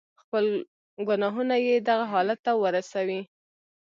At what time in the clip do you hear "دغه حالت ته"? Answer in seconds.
1.89-2.51